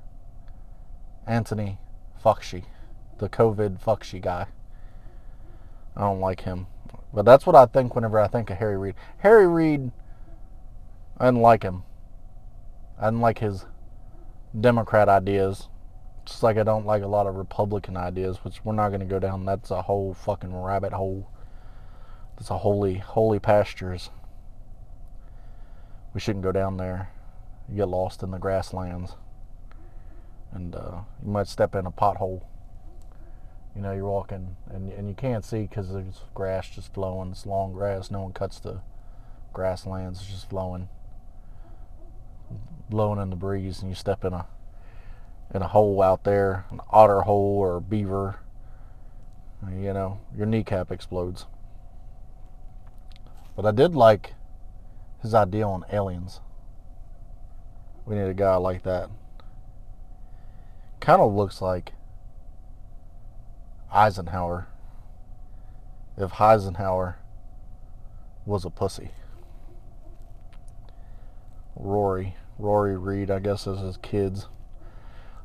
Anthony 1.27 1.77
Fauci, 2.23 2.63
the 3.17 3.29
COVID 3.29 3.81
Fauci 3.81 4.21
guy. 4.21 4.47
I 5.95 6.01
don't 6.01 6.19
like 6.19 6.41
him. 6.41 6.67
But 7.13 7.25
that's 7.25 7.45
what 7.45 7.55
I 7.55 7.65
think 7.65 7.95
whenever 7.95 8.19
I 8.19 8.27
think 8.27 8.49
of 8.49 8.57
Harry 8.57 8.77
Reid. 8.77 8.95
Harry 9.19 9.47
Reid, 9.47 9.91
I 11.17 11.25
didn't 11.25 11.41
like 11.41 11.63
him. 11.63 11.83
I 12.99 13.05
didn't 13.05 13.21
like 13.21 13.39
his 13.39 13.65
Democrat 14.59 15.09
ideas. 15.09 15.67
Just 16.25 16.43
like 16.43 16.57
I 16.57 16.63
don't 16.63 16.85
like 16.85 17.03
a 17.03 17.07
lot 17.07 17.27
of 17.27 17.35
Republican 17.35 17.97
ideas, 17.97 18.43
which 18.43 18.63
we're 18.63 18.73
not 18.73 18.89
going 18.89 18.99
to 18.99 19.05
go 19.05 19.19
down. 19.19 19.45
That's 19.45 19.71
a 19.71 19.81
whole 19.81 20.13
fucking 20.13 20.55
rabbit 20.55 20.93
hole. 20.93 21.29
That's 22.35 22.49
a 22.49 22.59
holy, 22.59 22.95
holy 22.95 23.39
pastures. 23.39 24.09
We 26.13 26.19
shouldn't 26.19 26.43
go 26.43 26.51
down 26.51 26.77
there. 26.77 27.09
You 27.69 27.77
get 27.77 27.87
lost 27.87 28.23
in 28.23 28.31
the 28.31 28.37
grasslands. 28.37 29.15
And 30.51 30.75
uh, 30.75 31.01
you 31.23 31.31
might 31.31 31.47
step 31.47 31.75
in 31.75 31.85
a 31.85 31.91
pothole. 31.91 32.43
You 33.75 33.81
know, 33.81 33.93
you're 33.93 34.05
walking 34.05 34.57
and, 34.69 34.91
and 34.91 35.07
you 35.07 35.15
can't 35.15 35.45
see 35.45 35.61
because 35.61 35.93
there's 35.93 36.21
grass 36.33 36.69
just 36.69 36.93
flowing. 36.93 37.31
It's 37.31 37.45
long 37.45 37.71
grass. 37.71 38.11
No 38.11 38.21
one 38.23 38.33
cuts 38.33 38.59
the 38.59 38.81
grasslands. 39.53 40.19
It's 40.19 40.29
just 40.29 40.49
flowing, 40.49 40.89
blowing 42.89 43.21
in 43.21 43.29
the 43.29 43.35
breeze, 43.37 43.81
and 43.81 43.89
you 43.89 43.95
step 43.95 44.25
in 44.25 44.33
a 44.33 44.45
in 45.53 45.61
a 45.61 45.67
hole 45.67 46.01
out 46.01 46.23
there, 46.23 46.65
an 46.71 46.79
otter 46.89 47.21
hole 47.21 47.57
or 47.59 47.77
a 47.77 47.81
beaver. 47.81 48.39
You 49.69 49.93
know, 49.93 50.19
your 50.35 50.47
kneecap 50.47 50.91
explodes. 50.91 51.45
But 53.55 53.65
I 53.65 53.71
did 53.71 53.95
like 53.95 54.33
his 55.21 55.33
idea 55.33 55.67
on 55.67 55.85
aliens. 55.91 56.39
We 58.05 58.15
need 58.15 58.29
a 58.29 58.33
guy 58.33 58.55
like 58.55 58.83
that. 58.83 59.09
Kind 60.99 61.21
of 61.21 61.33
looks 61.33 61.61
like 61.61 61.93
Eisenhower 63.91 64.67
if 66.17 66.39
Eisenhower 66.39 67.17
was 68.45 68.65
a 68.65 68.69
pussy. 68.69 69.11
Rory, 71.75 72.35
Rory 72.57 72.97
Reid, 72.97 73.31
I 73.31 73.39
guess 73.39 73.65
is 73.65 73.79
his 73.79 73.97
kids. 73.97 74.47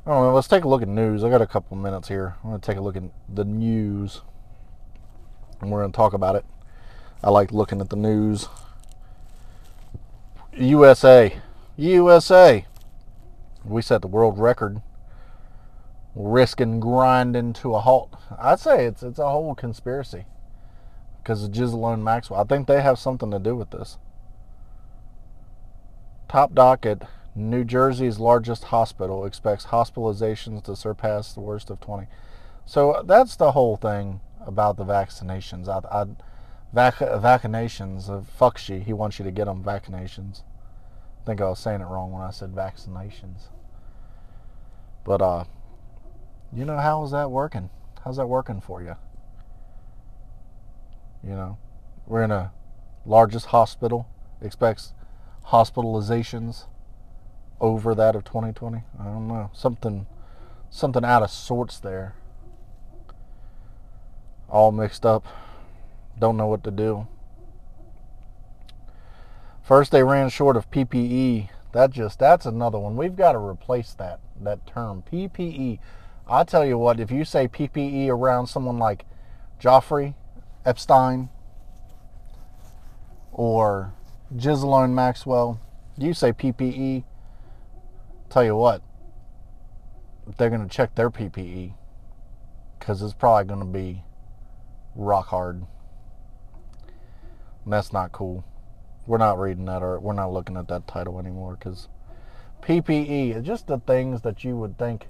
I 0.07 0.11
don't 0.11 0.23
know. 0.23 0.33
Let's 0.33 0.47
take 0.47 0.63
a 0.63 0.69
look 0.69 0.81
at 0.81 0.87
news. 0.87 1.21
I 1.25 1.29
got 1.29 1.41
a 1.41 1.47
couple 1.47 1.75
minutes 1.75 2.07
here. 2.07 2.37
I'm 2.41 2.51
going 2.51 2.61
to 2.61 2.65
take 2.65 2.77
a 2.77 2.81
look 2.81 2.95
at 2.95 3.03
the 3.27 3.43
news, 3.43 4.21
and 5.59 5.69
we're 5.69 5.81
going 5.81 5.91
to 5.91 5.95
talk 5.97 6.13
about 6.13 6.37
it. 6.37 6.45
I 7.21 7.29
like 7.29 7.51
looking 7.51 7.81
at 7.81 7.89
the 7.89 7.97
news. 7.97 8.47
USA, 10.53 11.41
USA. 11.75 12.65
We 13.65 13.81
set 13.81 14.01
the 14.01 14.07
world 14.07 14.39
record 14.39 14.81
risking 16.15 16.79
grinding 16.79 17.51
to 17.55 17.75
a 17.75 17.81
halt. 17.81 18.15
I'd 18.39 18.61
say 18.61 18.85
it's 18.85 19.03
it's 19.03 19.19
a 19.19 19.27
whole 19.27 19.55
conspiracy 19.55 20.23
because 21.21 21.43
of 21.43 21.51
Ghislaine 21.51 22.01
Maxwell. 22.01 22.39
I 22.39 22.45
think 22.45 22.65
they 22.65 22.81
have 22.81 22.97
something 22.97 23.29
to 23.31 23.39
do 23.39 23.57
with 23.57 23.71
this. 23.71 23.97
Top 26.29 26.53
doc 26.53 26.85
at 26.85 27.09
New 27.37 27.63
Jersey's 27.63 28.17
largest 28.17 28.65
hospital 28.65 29.23
expects 29.23 29.67
hospitalizations 29.67 30.63
to 30.63 30.75
surpass 30.75 31.33
the 31.33 31.39
worst 31.39 31.69
of 31.69 31.79
20. 31.79 32.07
So 32.65 33.03
that's 33.05 33.35
the 33.35 33.51
whole 33.51 33.77
thing 33.77 34.21
about 34.43 34.75
the 34.77 34.83
vaccinations. 34.83 35.67
I, 35.69 35.87
I 35.87 36.05
vac, 36.73 36.95
vaccinations. 36.95 38.09
Uh, 38.09 38.21
fuck 38.21 38.57
she. 38.57 38.79
He 38.79 38.91
wants 38.91 39.19
you 39.19 39.25
to 39.25 39.29
get 39.29 39.45
them 39.45 39.63
vaccinations. 39.63 40.41
I 41.21 41.27
think 41.27 41.39
I 41.39 41.49
was 41.49 41.59
saying 41.59 41.81
it 41.81 41.85
wrong 41.85 42.11
when 42.11 42.23
I 42.23 42.31
said 42.31 42.55
vaccinations. 42.55 43.49
But 45.03 45.21
uh, 45.21 45.43
you 46.51 46.65
know, 46.65 46.77
how 46.77 47.03
is 47.03 47.11
that 47.11 47.29
working? 47.29 47.69
How's 48.03 48.17
that 48.17 48.25
working 48.25 48.61
for 48.61 48.81
you? 48.81 48.95
You 51.23 51.35
know, 51.35 51.57
we're 52.07 52.23
in 52.23 52.31
a 52.31 52.51
largest 53.05 53.47
hospital, 53.47 54.07
expects 54.41 54.93
hospitalizations 55.49 56.65
over 57.59 57.95
that 57.95 58.15
of 58.15 58.23
2020. 58.23 58.83
I 58.99 59.03
don't 59.03 59.27
know. 59.27 59.49
Something 59.53 60.07
something 60.69 61.03
out 61.03 61.23
of 61.23 61.31
sorts 61.31 61.79
there. 61.79 62.15
All 64.49 64.71
mixed 64.71 65.05
up. 65.05 65.25
Don't 66.19 66.37
know 66.37 66.47
what 66.47 66.63
to 66.63 66.71
do. 66.71 67.07
First 69.61 69.91
they 69.91 70.03
ran 70.03 70.29
short 70.29 70.55
of 70.55 70.69
PPE. 70.71 71.49
That 71.73 71.91
just 71.91 72.19
that's 72.19 72.45
another 72.45 72.79
one. 72.79 72.95
We've 72.95 73.15
got 73.15 73.33
to 73.33 73.39
replace 73.39 73.93
that 73.95 74.19
that 74.41 74.65
term 74.65 75.03
PPE. 75.11 75.79
I 76.29 76.43
tell 76.43 76.65
you 76.65 76.77
what, 76.77 76.99
if 76.99 77.11
you 77.11 77.23
say 77.23 77.47
PPE 77.47 78.09
around 78.09 78.47
someone 78.47 78.77
like 78.77 79.05
Joffrey 79.61 80.13
Epstein 80.65 81.29
or 83.31 83.93
Ghislaine 84.35 84.93
Maxwell, 84.93 85.59
you 85.97 86.13
say 86.13 86.33
PPE, 86.33 87.03
tell 88.29 88.43
you 88.43 88.55
what, 88.55 88.81
they're 90.37 90.49
going 90.49 90.67
to 90.67 90.73
check 90.73 90.95
their 90.95 91.09
PPE 91.09 91.73
because 92.79 93.01
it's 93.01 93.13
probably 93.13 93.45
going 93.45 93.59
to 93.59 93.65
be 93.65 94.03
rock 94.95 95.27
hard. 95.27 95.65
And 97.63 97.73
that's 97.73 97.93
not 97.93 98.11
cool. 98.11 98.45
We're 99.05 99.17
not 99.17 99.39
reading 99.39 99.65
that 99.65 99.81
or 99.81 99.99
we're 99.99 100.13
not 100.13 100.33
looking 100.33 100.57
at 100.57 100.67
that 100.67 100.87
title 100.87 101.19
anymore 101.19 101.57
because 101.57 101.87
PPE 102.61 103.35
is 103.35 103.45
just 103.45 103.67
the 103.67 103.79
things 103.79 104.21
that 104.21 104.43
you 104.43 104.57
would 104.57 104.77
think 104.77 105.07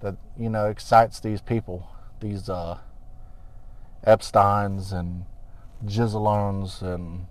that 0.00 0.16
you 0.38 0.50
know 0.50 0.66
excites 0.66 1.20
these 1.20 1.40
people, 1.40 1.88
these 2.20 2.48
uh, 2.48 2.78
Epstein's 4.04 4.92
and 4.92 5.24
Giselones 5.84 6.82
and 6.82 7.26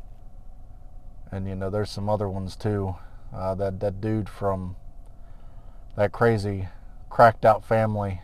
and 1.31 1.47
you 1.47 1.55
know 1.55 1.69
there's 1.69 1.91
some 1.91 2.09
other 2.09 2.29
ones 2.29 2.55
too. 2.55 2.95
Uh, 3.33 3.55
that 3.55 3.79
that 3.79 4.01
dude 4.01 4.27
from 4.27 4.75
that 5.95 6.11
crazy 6.11 6.67
cracked 7.09 7.45
out 7.45 7.63
family. 7.63 8.21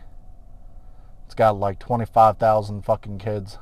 It's 1.26 1.34
got 1.34 1.58
like 1.58 1.78
25,000 1.78 2.82
fucking 2.82 3.18
kids. 3.18 3.58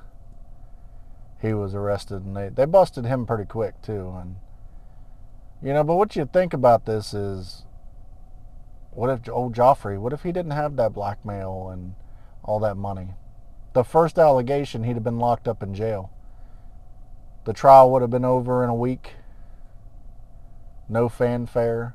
He 1.43 1.53
was 1.53 1.75
arrested 1.75 2.25
and 2.25 2.37
they, 2.37 2.49
they 2.49 2.65
busted 2.65 3.05
him 3.05 3.27
pretty 3.27 3.45
quick 3.45 3.83
too. 3.83 4.15
And, 4.21 4.37
you 5.63 5.75
know, 5.75 5.83
but 5.83 5.97
what 5.97 6.17
you 6.17 6.29
think 6.33 6.55
about 6.55 6.87
this 6.87 7.13
is 7.13 7.65
what 8.93 9.11
if 9.11 9.29
old 9.29 9.55
Joffrey, 9.55 9.99
what 9.99 10.13
if 10.13 10.23
he 10.23 10.33
didn't 10.33 10.53
have 10.53 10.77
that 10.77 10.95
blackmail 10.95 11.69
and 11.71 11.95
all 12.43 12.61
that 12.61 12.77
money? 12.77 13.09
The 13.75 13.85
first 13.85 14.19
allegation, 14.19 14.85
he'd 14.85 14.95
have 14.95 15.05
been 15.05 15.19
locked 15.19 15.47
up 15.47 15.63
in 15.63 15.75
jail. 15.75 16.11
The 17.45 17.53
trial 17.53 17.91
would 17.91 18.01
have 18.01 18.11
been 18.11 18.25
over 18.25 18.65
in 18.65 18.71
a 18.71 18.75
week. 18.75 19.15
No 20.89 21.09
fanfare. 21.09 21.95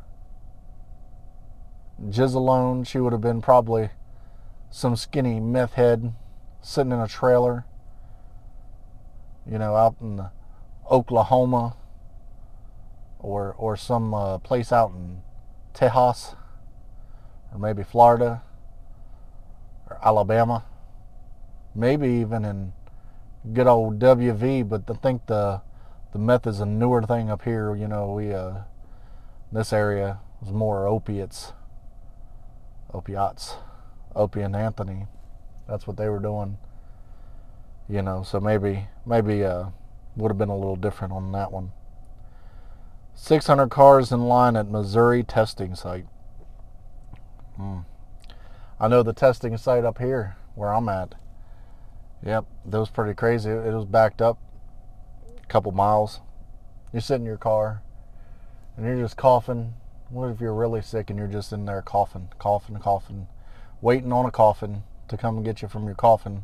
Giseloane, 2.10 2.86
she 2.86 3.00
would 3.00 3.14
have 3.14 3.22
been 3.22 3.42
probably 3.42 3.90
some 4.70 4.96
skinny 4.96 5.40
meth 5.40 5.74
head 5.74 6.14
sitting 6.62 6.92
in 6.92 7.00
a 7.00 7.08
trailer, 7.08 7.66
you 9.50 9.58
know, 9.58 9.76
out 9.76 9.96
in 10.02 10.26
Oklahoma 10.90 11.76
or 13.20 13.54
or 13.58 13.78
some 13.78 14.14
uh, 14.14 14.38
place 14.40 14.72
out 14.72 14.92
in 14.92 15.22
Tejas 15.74 16.36
or 17.52 17.60
maybe 17.60 17.84
Florida 17.84 18.42
or 19.90 20.00
Alabama, 20.04 20.66
maybe 21.76 22.08
even 22.08 22.44
in 22.44 22.74
good 23.54 23.68
old 23.68 24.00
WV. 24.00 24.68
But 24.68 24.84
I 24.90 24.94
think 24.94 25.28
the 25.28 25.62
the 26.14 26.20
meth 26.20 26.48
is 26.48 26.60
a 26.60 26.66
newer 26.66 27.04
thing 27.04 27.30
up 27.30 27.44
here. 27.44 27.76
You 27.76 27.88
know, 27.88 28.12
we 28.12 28.34
uh, 28.34 28.62
this 29.52 29.74
area 29.74 30.20
was 30.40 30.52
more 30.52 30.88
opiates, 30.88 31.54
opiates, 32.94 33.56
and 34.16 34.56
Anthony. 34.56 35.08
That's 35.68 35.86
what 35.86 35.98
they 35.98 36.10
were 36.10 36.20
doing. 36.20 36.58
You 37.90 38.02
know, 38.02 38.24
so 38.24 38.40
maybe 38.40 38.88
maybe 39.06 39.44
uh, 39.44 39.66
would 40.16 40.30
have 40.30 40.38
been 40.38 40.50
a 40.50 40.58
little 40.58 40.76
different 40.76 41.14
on 41.14 41.32
that 41.34 41.52
one. 41.52 41.72
600 43.14 43.70
cars 43.70 44.12
in 44.12 44.22
line 44.22 44.56
at 44.56 44.70
Missouri 44.70 45.24
testing 45.24 45.76
site. 45.76 46.06
Hmm. 47.58 47.80
I 48.80 48.88
know 48.88 49.04
the 49.04 49.14
testing 49.14 49.56
site 49.58 49.84
up 49.84 49.98
here 49.98 50.38
where 50.56 50.74
I'm 50.74 50.90
at. 50.90 51.16
Yep, 52.26 52.46
that 52.66 52.80
was 52.80 52.90
pretty 52.90 53.14
crazy. 53.14 53.50
It 53.50 53.74
was 53.74 53.86
backed 53.86 54.22
up 54.22 54.40
a 55.44 55.48
couple 55.48 55.72
miles. 55.72 56.22
You 56.94 57.02
sit 57.02 57.16
in 57.16 57.26
your 57.26 57.38
car 57.38 57.82
and 58.76 58.86
you're 58.86 59.02
just 59.02 59.18
coughing. 59.18 59.74
What 60.10 60.28
if 60.30 60.42
you're 60.42 60.54
really 60.54 60.82
sick 60.82 61.10
and 61.10 61.18
you're 61.18 61.28
just 61.28 61.54
in 61.54 61.66
there 61.66 61.82
coughing, 61.82 62.30
coughing, 62.38 62.78
coughing, 62.78 63.28
waiting 63.82 64.12
on 64.12 64.26
a 64.26 64.32
coffin 64.32 64.84
to 65.08 65.18
come 65.18 65.38
and 65.38 65.46
get 65.46 65.62
you 65.62 65.68
from 65.68 65.86
your 65.86 65.96
coffin? 65.96 66.44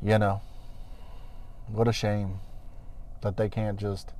You 0.00 0.18
know, 0.18 0.40
what 1.66 1.88
a 1.88 1.92
shame 1.92 2.40
that 3.22 3.36
they 3.36 3.48
can't 3.48 3.78
just 3.78 4.12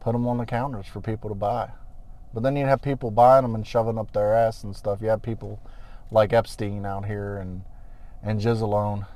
put 0.00 0.12
them 0.12 0.26
on 0.26 0.38
the 0.38 0.46
counters 0.46 0.86
for 0.86 1.00
people 1.00 1.28
to 1.28 1.34
buy. 1.34 1.70
But 2.32 2.42
then 2.42 2.56
you'd 2.56 2.68
have 2.68 2.82
people 2.82 3.10
buying 3.10 3.42
them 3.42 3.54
and 3.54 3.66
shoving 3.66 3.98
up 3.98 4.12
their 4.12 4.34
ass 4.34 4.64
and 4.64 4.74
stuff. 4.74 5.00
You 5.00 5.08
have 5.08 5.22
people 5.22 5.60
like 6.10 6.32
Epstein 6.32 6.86
out 6.86 7.06
here 7.06 7.36
and 7.36 7.62
and 8.22 8.40
Jizzalone 8.40 9.06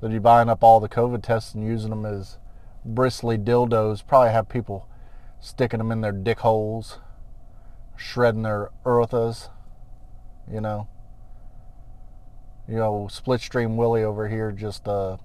that 0.00 0.10
you 0.10 0.20
buying 0.20 0.48
up 0.48 0.62
all 0.62 0.80
the 0.80 0.88
COVID 0.88 1.22
tests 1.22 1.54
and 1.54 1.64
using 1.64 1.90
them 1.90 2.06
as 2.06 2.38
bristly 2.86 3.36
dildos. 3.36 4.06
Probably 4.06 4.30
have 4.30 4.48
people 4.48 4.88
sticking 5.40 5.78
them 5.78 5.92
in 5.92 6.00
their 6.00 6.12
dick 6.12 6.40
holes, 6.40 6.98
shredding 7.96 8.42
their 8.42 8.70
earthas, 8.84 9.50
you 10.50 10.60
know. 10.60 10.88
You 12.68 12.76
know, 12.76 13.08
split 13.10 13.40
stream 13.40 13.76
Willie 13.76 14.02
over 14.02 14.28
here 14.28 14.50
just 14.50 14.88
uh 14.88 15.18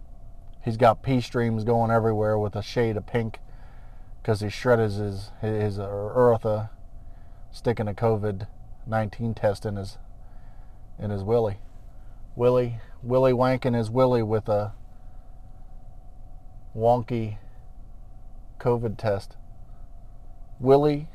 he's 0.63 0.77
got 0.77 1.01
pee 1.01 1.21
streams 1.21 1.63
going 1.63 1.89
everywhere 1.91 2.37
with 2.37 2.55
a 2.55 2.61
shade 2.61 2.97
of 2.97 3.07
pink 3.07 3.39
because 4.21 4.41
he 4.41 4.49
shredded 4.49 4.91
his 4.91 5.31
his 5.41 5.77
eartha 5.79 6.69
sticking 7.51 7.87
a 7.87 7.93
COVID 7.93 8.47
nineteen 8.85 9.33
test 9.33 9.65
in 9.65 9.75
his 9.75 9.97
in 10.99 11.09
his 11.09 11.23
willie. 11.23 11.57
Willie 12.35 12.79
Willie 13.01 13.33
wanking 13.33 13.75
his 13.75 13.89
willie 13.89 14.23
with 14.23 14.47
a 14.47 14.73
wonky 16.75 17.37
COVID 18.61 18.95
test. 18.95 19.37
Willie 20.59 21.07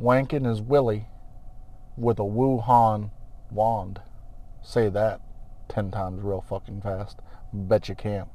wanking 0.00 0.46
his 0.46 0.62
willie 0.62 1.06
with 1.96 2.20
a 2.20 2.22
Wuhan 2.22 3.10
wand. 3.50 4.00
Say 4.62 4.88
that 4.90 5.20
ten 5.68 5.90
times 5.90 6.22
real 6.22 6.40
fucking 6.40 6.82
fast. 6.82 7.18
Bet 7.52 7.88
you 7.88 7.96
can't. 7.96 8.28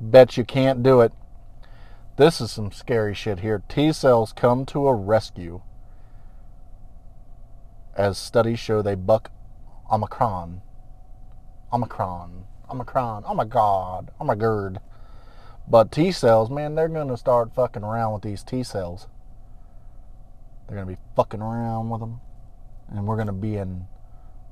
Bet 0.00 0.36
you 0.36 0.44
can't 0.44 0.84
do 0.84 1.00
it. 1.00 1.12
This 2.16 2.40
is 2.40 2.52
some 2.52 2.70
scary 2.70 3.14
shit 3.14 3.40
here. 3.40 3.62
T 3.68 3.92
cells 3.92 4.32
come 4.32 4.64
to 4.66 4.86
a 4.86 4.94
rescue. 4.94 5.62
As 7.96 8.18
studies 8.18 8.60
show, 8.60 8.82
they 8.82 8.94
buck 8.94 9.32
Omicron. 9.90 10.62
Omicron. 11.72 12.44
Omicron. 12.70 13.24
Oh 13.26 13.34
my 13.34 13.44
god. 13.44 14.12
Oh 14.20 14.24
my 14.24 14.36
god. 14.36 14.80
But 15.70 15.92
T 15.92 16.10
cells, 16.10 16.50
man, 16.50 16.74
they're 16.74 16.88
going 16.88 17.08
to 17.08 17.16
start 17.16 17.54
fucking 17.54 17.84
around 17.84 18.12
with 18.12 18.22
these 18.22 18.42
T 18.42 18.64
cells. 18.64 19.06
They're 20.66 20.76
going 20.76 20.88
to 20.88 20.94
be 20.94 21.00
fucking 21.14 21.40
around 21.40 21.90
with 21.90 22.00
them. 22.00 22.20
And 22.88 23.06
we're 23.06 23.14
going 23.14 23.28
to 23.28 23.32
be 23.32 23.56
in 23.56 23.86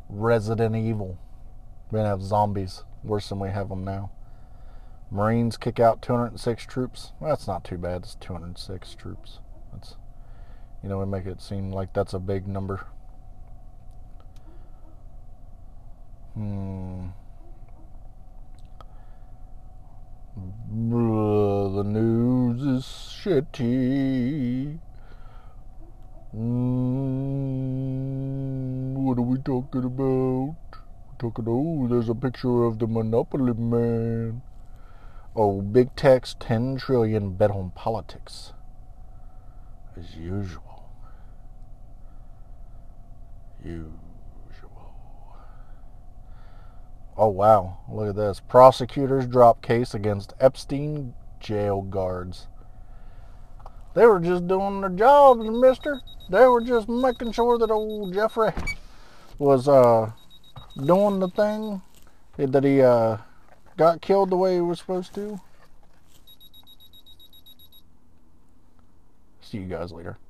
Resident 0.09 0.77
Evil. 0.77 1.19
We're 1.91 1.99
going 1.99 2.05
to 2.05 2.11
have 2.11 2.23
zombies 2.23 2.85
worse 3.03 3.29
than 3.29 3.41
we 3.41 3.49
have 3.49 3.69
them 3.69 3.85
now. 3.85 4.13
Marines 5.11 5.57
kick 5.57 5.81
out 5.81 6.03
206 6.03 6.67
troops. 6.67 7.13
Well, 7.19 7.31
that's 7.31 7.49
not 7.49 7.65
too 7.65 7.79
bad. 7.79 8.03
It's 8.03 8.15
206 8.17 8.95
troops. 8.95 9.41
That's, 9.73 9.97
you 10.85 10.89
know, 10.89 11.01
we 11.01 11.07
make 11.07 11.27
it 11.27 11.43
seem 11.43 11.73
like 11.73 11.93
that's 11.95 12.15
a 12.15 12.21
big 12.21 12.47
number. 12.47 12.87
Hmm. 16.35 17.09
The 21.79 21.85
news 21.85 22.63
is 22.63 22.85
shitty. 22.85 24.81
Mm, 26.35 27.35
what 28.95 29.17
are 29.17 29.23
we 29.23 29.39
talking 29.39 29.85
about? 29.85 30.57
We're 30.67 31.19
talking, 31.19 31.45
oh, 31.47 31.87
there's 31.89 32.09
a 32.09 32.17
picture 32.17 32.65
of 32.65 32.81
the 32.81 32.89
Monopoly 32.89 33.53
Man. 33.53 34.43
Oh, 35.37 35.63
big 35.63 35.95
text, 35.95 36.41
10 36.41 36.79
trillion 36.79 37.35
bet 37.35 37.53
on 37.53 37.71
politics. 37.77 38.53
As 39.97 40.17
usual. 40.17 40.91
Usual. 43.65 44.08
Oh, 47.21 47.29
wow. 47.29 47.79
Look 47.91 48.11
at 48.11 48.15
this. 48.15 48.41
Prosecutors 48.41 49.27
drop 49.27 49.61
case 49.61 49.93
against 49.93 50.35
Epstein 50.39 51.15
jail 51.41 51.83
guards. 51.83 52.47
They 53.95 54.07
were 54.07 54.21
just 54.21 54.47
doing 54.47 54.81
their 54.81 54.91
jobs, 54.91 55.45
mister. 55.45 56.01
They 56.31 56.47
were 56.47 56.61
just 56.61 56.89
making 56.89 57.33
sure 57.33 57.59
that 57.59 57.73
old 57.73 58.15
Jeffrey 58.15 58.53
was 59.39 59.67
uh, 59.67 60.13
doing 60.77 61.19
the 61.19 61.29
thing 61.29 61.83
that 62.37 62.63
he 62.63 62.83
uh, 62.83 63.17
got 63.77 64.01
killed 64.01 64.31
the 64.31 64.37
way 64.37 64.55
he 64.55 64.61
was 64.61 64.79
supposed 64.79 65.13
to. 65.17 65.41
See 69.41 69.59
you 69.59 69.65
guys 69.65 69.91
later. 69.91 70.19